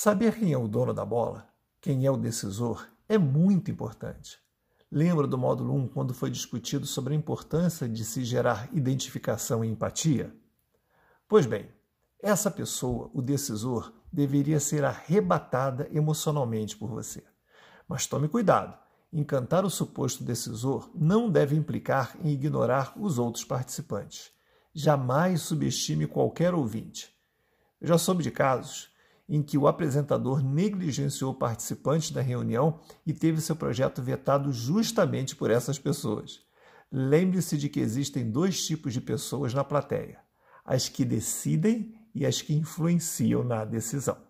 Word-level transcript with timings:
Saber 0.00 0.38
quem 0.38 0.52
é 0.52 0.56
o 0.56 0.68
dono 0.68 0.94
da 0.94 1.04
bola, 1.04 1.48
quem 1.80 2.06
é 2.06 2.10
o 2.12 2.16
decisor, 2.16 2.86
é 3.08 3.18
muito 3.18 3.68
importante. 3.68 4.38
Lembra 4.92 5.26
do 5.26 5.36
módulo 5.36 5.74
1 5.74 5.88
quando 5.88 6.14
foi 6.14 6.30
discutido 6.30 6.86
sobre 6.86 7.14
a 7.14 7.16
importância 7.16 7.88
de 7.88 8.04
se 8.04 8.22
gerar 8.22 8.68
identificação 8.72 9.64
e 9.64 9.68
empatia? 9.68 10.32
Pois 11.26 11.46
bem, 11.46 11.68
essa 12.22 12.48
pessoa, 12.48 13.10
o 13.12 13.20
decisor, 13.20 13.92
deveria 14.12 14.60
ser 14.60 14.84
arrebatada 14.84 15.88
emocionalmente 15.90 16.76
por 16.76 16.88
você. 16.90 17.24
Mas 17.88 18.06
tome 18.06 18.28
cuidado. 18.28 18.78
Encantar 19.12 19.64
o 19.64 19.70
suposto 19.70 20.22
decisor 20.22 20.88
não 20.94 21.28
deve 21.28 21.56
implicar 21.56 22.16
em 22.22 22.30
ignorar 22.30 22.92
os 22.96 23.18
outros 23.18 23.44
participantes. 23.44 24.30
Jamais 24.72 25.42
subestime 25.42 26.06
qualquer 26.06 26.54
ouvinte. 26.54 27.12
Eu 27.80 27.88
já 27.88 27.98
soube 27.98 28.22
de 28.22 28.30
casos 28.30 28.96
em 29.28 29.42
que 29.42 29.58
o 29.58 29.66
apresentador 29.66 30.42
negligenciou 30.42 31.34
participantes 31.34 32.10
da 32.10 32.22
reunião 32.22 32.80
e 33.04 33.12
teve 33.12 33.40
seu 33.40 33.54
projeto 33.54 34.00
vetado 34.00 34.52
justamente 34.52 35.36
por 35.36 35.50
essas 35.50 35.78
pessoas. 35.78 36.40
Lembre-se 36.90 37.58
de 37.58 37.68
que 37.68 37.80
existem 37.80 38.30
dois 38.30 38.66
tipos 38.66 38.92
de 38.92 39.00
pessoas 39.00 39.52
na 39.52 39.62
plateia: 39.62 40.20
as 40.64 40.88
que 40.88 41.04
decidem 41.04 41.94
e 42.14 42.24
as 42.24 42.40
que 42.40 42.54
influenciam 42.54 43.44
na 43.44 43.64
decisão. 43.64 44.27